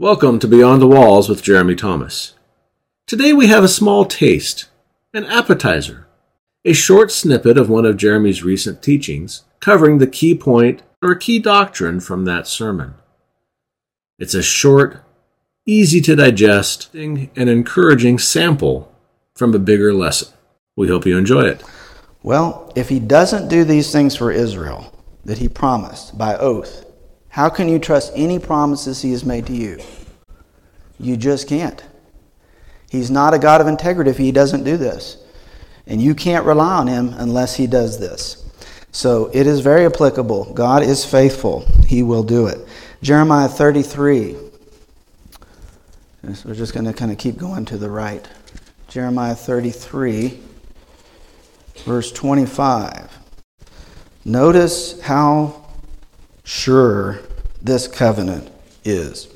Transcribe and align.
Welcome 0.00 0.38
to 0.38 0.46
Beyond 0.46 0.80
the 0.80 0.86
Walls 0.86 1.28
with 1.28 1.42
Jeremy 1.42 1.74
Thomas. 1.74 2.34
Today 3.08 3.32
we 3.32 3.48
have 3.48 3.64
a 3.64 3.68
small 3.68 4.04
taste, 4.04 4.66
an 5.12 5.24
appetizer, 5.24 6.06
a 6.64 6.72
short 6.72 7.10
snippet 7.10 7.58
of 7.58 7.68
one 7.68 7.84
of 7.84 7.96
Jeremy's 7.96 8.44
recent 8.44 8.80
teachings 8.80 9.42
covering 9.58 9.98
the 9.98 10.06
key 10.06 10.36
point 10.36 10.84
or 11.02 11.16
key 11.16 11.40
doctrine 11.40 11.98
from 11.98 12.26
that 12.26 12.46
sermon. 12.46 12.94
It's 14.20 14.34
a 14.34 14.42
short, 14.42 15.02
easy 15.66 16.00
to 16.02 16.14
digest, 16.14 16.94
and 16.94 17.28
encouraging 17.36 18.20
sample 18.20 18.94
from 19.34 19.52
a 19.52 19.58
bigger 19.58 19.92
lesson. 19.92 20.32
We 20.76 20.86
hope 20.86 21.06
you 21.06 21.18
enjoy 21.18 21.46
it. 21.46 21.64
Well, 22.22 22.72
if 22.76 22.88
he 22.88 23.00
doesn't 23.00 23.48
do 23.48 23.64
these 23.64 23.90
things 23.90 24.14
for 24.14 24.30
Israel 24.30 24.96
that 25.24 25.38
he 25.38 25.48
promised 25.48 26.16
by 26.16 26.36
oath, 26.36 26.84
how 27.38 27.48
can 27.48 27.68
you 27.68 27.78
trust 27.78 28.10
any 28.16 28.36
promises 28.40 29.00
he 29.00 29.12
has 29.12 29.24
made 29.24 29.46
to 29.46 29.52
you? 29.52 29.78
You 30.98 31.16
just 31.16 31.48
can't. 31.48 31.80
He's 32.90 33.12
not 33.12 33.32
a 33.32 33.38
God 33.38 33.60
of 33.60 33.68
integrity 33.68 34.10
if 34.10 34.18
he 34.18 34.32
doesn't 34.32 34.64
do 34.64 34.76
this. 34.76 35.18
And 35.86 36.02
you 36.02 36.16
can't 36.16 36.44
rely 36.44 36.78
on 36.78 36.88
him 36.88 37.14
unless 37.16 37.54
he 37.54 37.68
does 37.68 38.00
this. 38.00 38.44
So 38.90 39.30
it 39.32 39.46
is 39.46 39.60
very 39.60 39.86
applicable. 39.86 40.52
God 40.52 40.82
is 40.82 41.04
faithful, 41.04 41.64
he 41.86 42.02
will 42.02 42.24
do 42.24 42.48
it. 42.48 42.58
Jeremiah 43.02 43.46
33. 43.46 44.36
We're 46.44 46.54
just 46.54 46.74
going 46.74 46.86
to 46.86 46.92
kind 46.92 47.12
of 47.12 47.18
keep 47.18 47.38
going 47.38 47.66
to 47.66 47.78
the 47.78 47.88
right. 47.88 48.26
Jeremiah 48.88 49.36
33, 49.36 50.40
verse 51.84 52.10
25. 52.10 53.16
Notice 54.24 55.00
how 55.02 55.64
sure 56.42 57.20
this 57.62 57.88
covenant 57.88 58.50
is. 58.84 59.28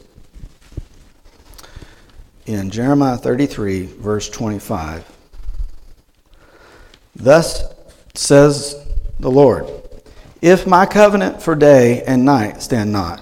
In 2.46 2.70
Jeremiah 2.70 3.16
33, 3.16 3.86
verse 3.86 4.28
25, 4.28 5.04
thus 7.14 7.62
says 8.14 8.74
the 9.20 9.30
Lord, 9.30 9.70
if 10.40 10.66
my 10.66 10.87
covenant 10.87 11.40
for 11.40 11.54
day 11.54 12.02
and 12.02 12.24
night 12.24 12.62
stand 12.62 12.92
not. 12.92 13.20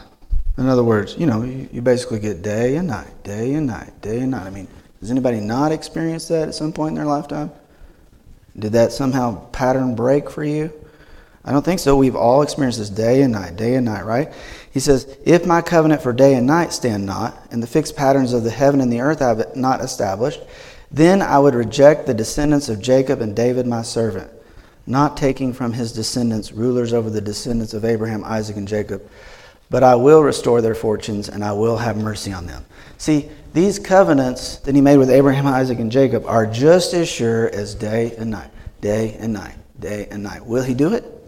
In 0.57 0.67
other 0.67 0.83
words, 0.83 1.17
you 1.19 1.27
know, 1.27 1.43
you, 1.43 1.81
basically 1.81 2.19
get 2.19 2.43
day 2.43 2.77
and 2.77 2.89
night, 2.89 3.23
day 3.23 3.55
and 3.55 3.67
night, 3.67 3.99
day 4.03 4.21
and 4.21 4.31
night. 4.31 4.47
I 4.47 4.51
mean, 4.51 4.69
does 5.01 5.11
anybody 5.11 5.41
not 5.41 5.73
experience 5.73 6.29
that 6.29 6.49
at 6.49 6.55
some 6.55 6.73
point 6.73 6.91
in 6.91 6.95
their 6.97 7.07
lifetime? 7.07 7.51
Did 8.59 8.73
that 8.73 8.93
somehow 8.93 9.47
pattern 9.51 9.95
break 9.95 10.29
for 10.29 10.45
you? 10.45 10.73
I 11.45 11.53
don't 11.53 11.65
think 11.65 11.81
so. 11.81 11.97
We've 11.97 12.17
all 12.17 12.43
experienced 12.43 12.79
this 12.79 12.91
day 12.91 13.23
and 13.23 13.33
night, 13.33 13.57
day 13.57 13.75
and 13.75 13.87
night, 13.87 14.05
right? 14.05 14.31
He 14.71 14.81
says, 14.81 15.17
If 15.25 15.47
my 15.47 15.63
covenant 15.63 16.03
for 16.03 16.13
day 16.13 16.35
and 16.35 16.47
night 16.47 16.73
stand 16.73 17.07
not, 17.07 17.35
and 17.51 17.63
the 17.63 17.67
fixed 17.67 17.97
patterns 17.97 18.33
of 18.33 18.45
the 18.45 18.51
heaven 18.51 18.81
and 18.81 18.93
the 18.93 19.01
earth 19.01 19.21
have 19.21 19.57
not 19.57 19.81
established, 19.81 20.41
then 20.91 21.23
I 21.23 21.39
would 21.39 21.55
reject 21.55 22.07
the 22.07 22.15
descendants 22.15 22.69
of 22.69 22.83
Jacob 22.83 23.21
and 23.21 23.35
David 23.35 23.67
my 23.67 23.83
servant, 23.83 24.31
not 24.87 25.17
taking 25.17 25.53
from 25.53 25.73
his 25.73 25.93
descendants 25.93 26.53
rulers 26.53 26.93
over 26.93 27.09
the 27.09 27.21
descendants 27.21 27.73
of 27.73 27.85
Abraham, 27.85 28.23
Isaac, 28.25 28.57
and 28.57 28.69
Jacob. 28.69 29.09
But 29.71 29.83
I 29.83 29.95
will 29.95 30.23
restore 30.23 30.61
their 30.61 30.75
fortunes, 30.75 31.29
and 31.29 31.43
I 31.43 31.53
will 31.53 31.79
have 31.79 31.97
mercy 31.97 32.33
on 32.33 32.47
them. 32.47 32.67
See, 32.99 33.31
these 33.55 33.79
covenants 33.79 34.57
that 34.59 34.75
he 34.75 34.81
made 34.81 34.99
with 34.99 35.11
Abraham, 35.11 35.47
Isaac, 35.47 35.79
and 35.79 35.91
Jacob 35.91 36.27
are 36.27 36.47
just 36.47 36.93
as 36.93 37.09
sure 37.09 37.49
as 37.49 37.75
day 37.75 38.15
and 38.19 38.31
night, 38.31 38.51
day 38.81 39.17
and 39.19 39.33
night, 39.33 39.55
day 39.79 40.07
and 40.11 40.23
night. 40.23 40.45
Will 40.45 40.65
he 40.65 40.75
do 40.75 40.93
it? 40.93 41.20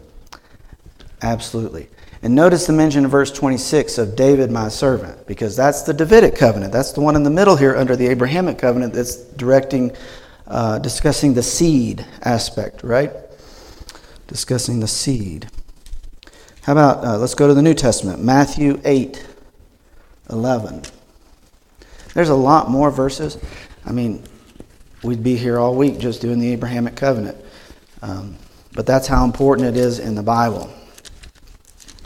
Absolutely. 1.22 1.88
And 2.22 2.34
notice 2.34 2.66
the 2.66 2.72
mention 2.72 3.04
in 3.04 3.10
verse 3.10 3.32
26 3.32 3.98
of 3.98 4.14
David, 4.14 4.50
my 4.50 4.68
servant, 4.68 5.26
because 5.26 5.56
that's 5.56 5.82
the 5.82 5.92
Davidic 5.92 6.36
covenant. 6.36 6.72
That's 6.72 6.92
the 6.92 7.00
one 7.00 7.16
in 7.16 7.24
the 7.24 7.30
middle 7.30 7.56
here 7.56 7.76
under 7.76 7.96
the 7.96 8.08
Abrahamic 8.08 8.58
covenant 8.58 8.94
that's 8.94 9.16
directing, 9.16 9.92
uh, 10.46 10.78
discussing 10.78 11.34
the 11.34 11.42
seed 11.42 12.06
aspect, 12.22 12.84
right? 12.84 13.12
Discussing 14.28 14.80
the 14.80 14.88
seed. 14.88 15.48
How 16.62 16.72
about, 16.72 17.04
uh, 17.04 17.18
let's 17.18 17.34
go 17.34 17.48
to 17.48 17.54
the 17.54 17.62
New 17.62 17.74
Testament, 17.74 18.22
Matthew 18.22 18.80
8, 18.84 19.26
11. 20.30 20.82
There's 22.14 22.28
a 22.28 22.34
lot 22.34 22.70
more 22.70 22.90
verses. 22.92 23.36
I 23.84 23.90
mean, 23.90 24.22
we'd 25.02 25.24
be 25.24 25.36
here 25.36 25.58
all 25.58 25.74
week 25.74 25.98
just 25.98 26.20
doing 26.20 26.38
the 26.38 26.52
Abrahamic 26.52 26.94
covenant. 26.94 27.36
Um, 28.00 28.36
but 28.74 28.86
that's 28.86 29.08
how 29.08 29.24
important 29.24 29.68
it 29.68 29.76
is 29.76 29.98
in 29.98 30.14
the 30.14 30.22
Bible. 30.22 30.72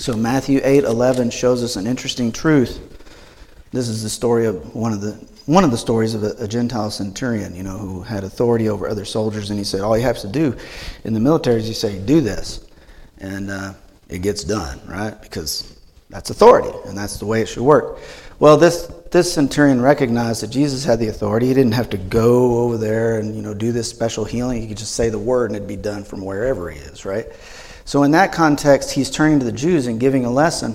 So 0.07 0.15
Matthew 0.15 0.61
8:11 0.63 1.33
shows 1.33 1.65
us 1.65 1.75
an 1.75 1.89
interesting 1.89 2.31
truth. 2.31 2.79
This 3.73 3.89
is 3.89 4.05
the 4.05 4.09
story 4.09 4.47
of 4.47 4.73
one 4.73 4.93
of 4.93 5.01
the 5.01 5.15
one 5.47 5.65
of 5.65 5.73
the 5.73 5.77
stories 5.77 6.15
of 6.15 6.23
a, 6.23 6.31
a, 6.39 6.47
Gentile 6.47 6.93
centurion, 6.93 7.57
you 7.57 7.65
know, 7.65 7.77
who 7.77 8.03
had 8.03 8.23
authority 8.23 8.69
over 8.69 8.89
other 8.89 9.05
soldiers, 9.05 9.51
and 9.51 9.59
he 9.59 9.65
said, 9.65 9.81
all 9.81 9.99
you 9.99 10.05
have 10.05 10.19
to 10.19 10.29
do 10.29 10.55
in 11.03 11.13
the 11.13 11.19
military 11.19 11.57
is 11.57 11.67
you 11.67 11.75
say, 11.75 11.99
do 11.99 12.21
this, 12.21 12.65
and 13.19 13.51
uh, 13.51 13.73
it 14.09 14.23
gets 14.23 14.45
done, 14.45 14.81
right? 14.87 15.21
Because 15.21 15.77
that's 16.09 16.31
authority, 16.31 16.71
and 16.87 16.97
that's 16.97 17.19
the 17.19 17.27
way 17.27 17.43
it 17.43 17.49
should 17.49 17.65
work. 17.65 17.99
Well, 18.39 18.57
this 18.59 18.87
this 19.11 19.33
centurion 19.33 19.81
recognized 19.81 20.41
that 20.45 20.51
Jesus 20.51 20.85
had 20.85 21.01
the 21.01 21.09
authority. 21.09 21.49
He 21.49 21.55
didn't 21.55 21.75
have 21.75 21.91
to 21.91 21.99
go 21.99 22.61
over 22.61 22.77
there 22.77 23.19
and 23.19 23.35
you 23.35 23.43
know 23.43 23.55
do 23.55 23.73
this 23.73 23.91
special 23.91 24.25
healing. 24.25 24.63
He 24.63 24.69
could 24.69 24.79
just 24.79 24.95
say 24.95 25.09
the 25.09 25.19
word, 25.19 25.51
and 25.51 25.57
it'd 25.57 25.67
be 25.67 25.75
done 25.75 26.05
from 26.05 26.25
wherever 26.25 26.71
he 26.71 26.79
is, 26.79 27.05
right? 27.05 27.27
So, 27.87 28.03
in 28.03 28.11
that 28.11 28.33
context, 28.33 28.91
he's 28.91 29.11
turning 29.11 29.39
to 29.39 29.45
the 29.45 29.53
Jews 29.53 29.87
and 29.87 30.01
giving 30.01 30.25
a 30.25 30.31
lesson. 30.31 30.75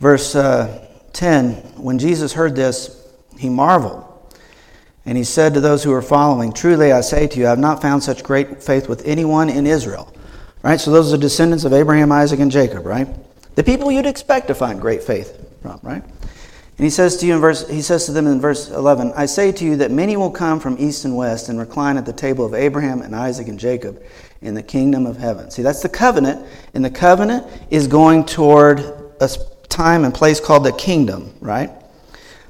Verse 0.00 0.36
uh, 0.36 0.86
10 1.14 1.54
When 1.82 1.98
Jesus 1.98 2.34
heard 2.34 2.54
this, 2.54 3.10
he 3.38 3.48
marveled. 3.48 4.06
And 5.06 5.16
he 5.16 5.24
said 5.24 5.54
to 5.54 5.60
those 5.60 5.82
who 5.82 5.90
were 5.90 6.02
following, 6.02 6.52
Truly 6.52 6.92
I 6.92 7.00
say 7.00 7.26
to 7.26 7.38
you, 7.40 7.46
I 7.46 7.50
have 7.50 7.58
not 7.58 7.80
found 7.80 8.02
such 8.02 8.22
great 8.22 8.62
faith 8.62 8.86
with 8.86 9.06
anyone 9.06 9.48
in 9.48 9.66
Israel. 9.66 10.14
Right? 10.62 10.78
So, 10.78 10.90
those 10.90 11.12
are 11.12 11.16
descendants 11.16 11.64
of 11.64 11.72
Abraham, 11.72 12.12
Isaac, 12.12 12.38
and 12.38 12.50
Jacob, 12.50 12.84
right? 12.84 13.08
The 13.54 13.64
people 13.64 13.90
you'd 13.90 14.04
expect 14.04 14.48
to 14.48 14.54
find 14.54 14.78
great 14.78 15.02
faith 15.02 15.42
from, 15.62 15.80
right? 15.82 16.04
And 16.80 16.86
he 16.86 16.90
says 16.90 17.18
to 17.18 17.26
you 17.26 17.34
in 17.34 17.40
verse, 17.42 17.68
he 17.68 17.82
says 17.82 18.06
to 18.06 18.12
them 18.12 18.26
in 18.26 18.40
verse 18.40 18.70
11, 18.70 19.12
I 19.14 19.26
say 19.26 19.52
to 19.52 19.64
you 19.66 19.76
that 19.76 19.90
many 19.90 20.16
will 20.16 20.30
come 20.30 20.58
from 20.58 20.78
east 20.78 21.04
and 21.04 21.14
west 21.14 21.50
and 21.50 21.58
recline 21.58 21.98
at 21.98 22.06
the 22.06 22.12
table 22.14 22.46
of 22.46 22.54
Abraham 22.54 23.02
and 23.02 23.14
Isaac 23.14 23.48
and 23.48 23.58
Jacob 23.58 24.02
in 24.40 24.54
the 24.54 24.62
kingdom 24.62 25.04
of 25.04 25.18
heaven. 25.18 25.50
See, 25.50 25.60
that's 25.60 25.82
the 25.82 25.90
covenant, 25.90 26.48
and 26.72 26.82
the 26.82 26.90
covenant 26.90 27.46
is 27.68 27.86
going 27.86 28.24
toward 28.24 28.78
a 29.20 29.28
time 29.68 30.06
and 30.06 30.14
place 30.14 30.40
called 30.40 30.64
the 30.64 30.72
kingdom, 30.72 31.34
right? 31.42 31.70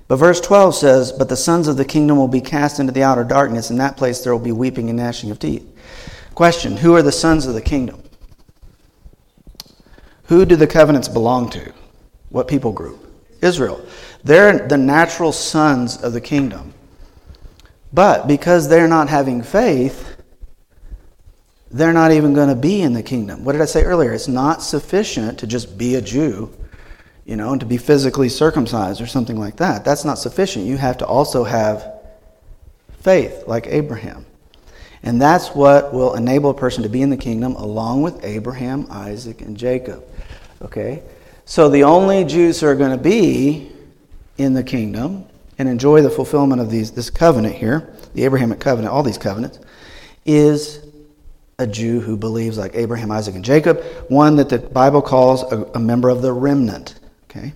But 0.07 0.19
verse 0.19 0.41
12 0.41 0.77
says, 0.77 1.11
But 1.11 1.29
the 1.29 1.37
sons 1.37 1.67
of 1.67 1.77
the 1.77 1.85
kingdom 1.85 2.17
will 2.17 2.29
be 2.29 2.41
cast 2.41 2.79
into 2.79 2.93
the 2.93 3.03
outer 3.03 3.25
darkness. 3.25 3.73
In 3.73 3.79
that 3.79 3.97
place 3.97 4.21
there 4.21 4.33
will 4.33 4.39
be 4.39 4.53
weeping 4.53 4.91
and 4.91 4.97
gnashing 4.97 5.33
of 5.33 5.41
teeth. 5.41 5.67
Question 6.37 6.77
Who 6.77 6.95
are 6.95 7.03
the 7.03 7.11
sons 7.11 7.47
of 7.47 7.55
the 7.55 7.61
kingdom? 7.61 8.01
Who 10.27 10.45
do 10.45 10.55
the 10.55 10.69
covenants 10.69 11.09
belong 11.09 11.51
to? 11.51 11.73
What 12.29 12.47
people 12.47 12.71
group? 12.71 13.10
Israel. 13.43 13.85
They're 14.25 14.69
the 14.69 14.77
natural 14.77 15.33
sons 15.33 16.03
of 16.03 16.13
the 16.13 16.21
kingdom. 16.21 16.75
But 17.93 18.29
because 18.29 18.69
they're 18.69 18.89
not 18.89 19.09
having 19.09 19.43
faith, 19.43 20.17
they're 21.71 21.93
not 21.93 22.13
even 22.13 22.35
going 22.35 22.49
to 22.49 22.55
be 22.55 22.83
in 22.83 22.93
the 22.93 23.03
kingdom. 23.03 23.45
What 23.45 23.53
did 23.53 23.61
I 23.61 23.67
say 23.67 23.85
earlier? 23.85 24.13
It's 24.13 24.29
not 24.29 24.63
sufficient 24.63 25.39
to 25.41 25.47
just 25.47 25.79
be 25.79 25.95
a 25.95 26.01
Jew, 26.01 26.51
you 27.25 27.37
know, 27.37 27.53
and 27.53 27.61
to 27.61 27.67
be 27.67 27.77
physically 27.77 28.29
circumcised 28.29 29.01
or 29.01 29.07
something 29.07 29.37
like 29.37 29.57
that. 29.57 29.85
That's 29.85 30.05
not 30.05 30.19
sufficient. 30.19 30.67
You 30.67 30.77
have 30.77 30.99
to 30.99 31.07
also 31.07 31.45
have 31.45 32.01
faith, 33.01 33.45
like 33.47 33.67
Abraham. 33.69 34.27
And 35.03 35.21
that's 35.21 35.55
what 35.55 35.95
will 35.95 36.15
enable 36.15 36.51
a 36.51 36.55
person 36.55 36.83
to 36.83 36.89
be 36.89 37.03
in 37.03 37.11
the 37.11 37.17
kingdom 37.17 37.55
along 37.55 38.03
with 38.03 38.23
Abraham, 38.25 38.87
Isaac, 38.91 39.41
and 39.41 39.57
Jacob. 39.57 40.05
Okay? 40.63 41.03
So 41.45 41.69
the 41.69 41.85
only 41.85 42.25
Jews 42.25 42.61
who 42.61 42.67
are 42.67 42.75
going 42.75 42.93
to 42.97 43.03
be 43.03 43.73
in 44.39 44.55
the 44.55 44.63
kingdom 44.63 45.27
and 45.59 45.69
enjoy 45.69 46.03
the 46.03 46.11
fulfillment 46.11 46.61
of 46.61 46.71
these, 46.71 46.93
this 46.93 47.11
covenant 47.11 47.55
here, 47.55 47.93
the 48.15 48.25
Abrahamic 48.25 48.61
covenant, 48.61 48.93
all 48.93 49.03
these 49.03 49.19
covenants, 49.19 49.59
is 50.25 50.85
a 51.59 51.67
Jew 51.67 52.01
who 52.01 52.17
believes 52.17 52.57
like 52.57 52.75
Abraham, 52.75 53.11
Isaac, 53.11 53.35
and 53.35 53.45
Jacob, 53.45 53.83
one 54.09 54.37
that 54.37 54.49
the 54.49 54.59
Bible 54.59 55.03
calls 55.03 55.43
a, 55.53 55.65
a 55.75 55.79
member 55.79 56.09
of 56.09 56.23
the 56.23 56.33
remnant. 56.33 56.99
Okay? 57.31 57.53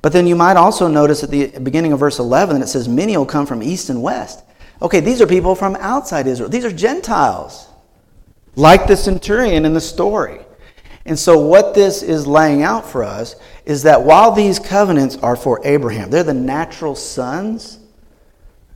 But 0.00 0.12
then 0.12 0.26
you 0.26 0.36
might 0.36 0.56
also 0.56 0.88
notice 0.88 1.22
at 1.22 1.30
the 1.30 1.48
beginning 1.62 1.92
of 1.92 2.00
verse 2.00 2.18
11, 2.18 2.62
it 2.62 2.68
says, 2.68 2.88
Many 2.88 3.16
will 3.16 3.26
come 3.26 3.46
from 3.46 3.62
east 3.62 3.90
and 3.90 4.02
west. 4.02 4.42
Okay, 4.80 5.00
these 5.00 5.20
are 5.20 5.26
people 5.26 5.54
from 5.54 5.76
outside 5.76 6.26
Israel. 6.26 6.48
These 6.48 6.64
are 6.64 6.72
Gentiles, 6.72 7.66
like 8.54 8.86
the 8.86 8.96
centurion 8.96 9.64
in 9.64 9.74
the 9.74 9.80
story. 9.80 10.40
And 11.04 11.18
so, 11.18 11.38
what 11.38 11.74
this 11.74 12.02
is 12.02 12.26
laying 12.26 12.62
out 12.62 12.86
for 12.86 13.02
us 13.02 13.36
is 13.64 13.82
that 13.84 14.02
while 14.02 14.32
these 14.32 14.58
covenants 14.58 15.16
are 15.18 15.36
for 15.36 15.60
Abraham, 15.64 16.10
they're 16.10 16.22
the 16.22 16.34
natural 16.34 16.94
sons 16.94 17.78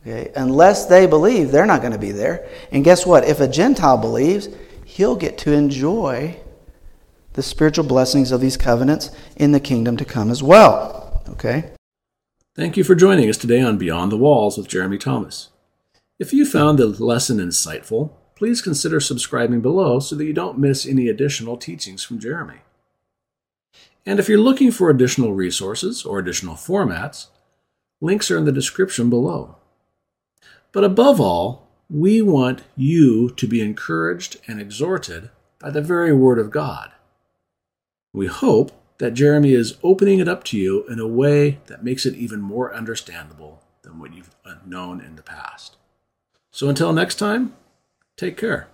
Okay? 0.02 0.32
Unless 0.34 0.86
they 0.86 1.06
believe, 1.06 1.50
they're 1.50 1.66
not 1.66 1.80
going 1.80 1.92
to 1.92 1.98
be 1.98 2.12
there. 2.12 2.48
And 2.70 2.84
guess 2.84 3.06
what? 3.06 3.24
If 3.24 3.40
a 3.40 3.48
Gentile 3.48 3.96
believes, 3.96 4.48
he'll 4.84 5.16
get 5.16 5.38
to 5.38 5.52
enjoy 5.52 6.38
the 7.34 7.42
spiritual 7.42 7.84
blessings 7.84 8.32
of 8.32 8.40
these 8.40 8.56
covenants 8.56 9.10
in 9.36 9.52
the 9.52 9.60
kingdom 9.60 9.96
to 9.96 10.04
come 10.04 10.30
as 10.30 10.42
well. 10.42 11.22
Okay? 11.30 11.72
Thank 12.54 12.76
you 12.76 12.84
for 12.84 12.94
joining 12.94 13.28
us 13.30 13.38
today 13.38 13.62
on 13.62 13.78
Beyond 13.78 14.12
the 14.12 14.18
Walls 14.18 14.58
with 14.58 14.68
Jeremy 14.68 14.98
Thomas. 14.98 15.48
If 16.18 16.32
you 16.32 16.44
found 16.44 16.78
the 16.78 16.86
lesson 16.86 17.38
insightful, 17.38 18.10
please 18.42 18.60
consider 18.60 18.98
subscribing 18.98 19.60
below 19.60 20.00
so 20.00 20.16
that 20.16 20.24
you 20.24 20.32
don't 20.32 20.58
miss 20.58 20.84
any 20.84 21.06
additional 21.06 21.56
teachings 21.56 22.02
from 22.02 22.18
Jeremy. 22.18 22.56
And 24.04 24.18
if 24.18 24.28
you're 24.28 24.36
looking 24.36 24.72
for 24.72 24.90
additional 24.90 25.32
resources 25.32 26.04
or 26.04 26.18
additional 26.18 26.56
formats, 26.56 27.28
links 28.00 28.32
are 28.32 28.36
in 28.36 28.44
the 28.44 28.50
description 28.50 29.08
below. 29.08 29.54
But 30.72 30.82
above 30.82 31.20
all, 31.20 31.68
we 31.88 32.20
want 32.20 32.62
you 32.74 33.30
to 33.30 33.46
be 33.46 33.60
encouraged 33.60 34.38
and 34.48 34.60
exhorted 34.60 35.30
by 35.60 35.70
the 35.70 35.80
very 35.80 36.12
Word 36.12 36.40
of 36.40 36.50
God. 36.50 36.90
We 38.12 38.26
hope 38.26 38.72
that 38.98 39.14
Jeremy 39.14 39.52
is 39.52 39.78
opening 39.84 40.18
it 40.18 40.26
up 40.26 40.42
to 40.46 40.58
you 40.58 40.84
in 40.88 40.98
a 40.98 41.06
way 41.06 41.60
that 41.66 41.84
makes 41.84 42.04
it 42.04 42.16
even 42.16 42.40
more 42.40 42.74
understandable 42.74 43.62
than 43.82 44.00
what 44.00 44.12
you've 44.12 44.34
known 44.66 45.00
in 45.00 45.14
the 45.14 45.22
past. 45.22 45.76
So 46.50 46.68
until 46.68 46.92
next 46.92 47.14
time, 47.20 47.54
take 48.22 48.36
care. 48.36 48.68